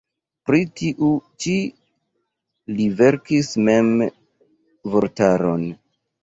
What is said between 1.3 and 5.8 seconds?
ĉi li verkis mem vortaron.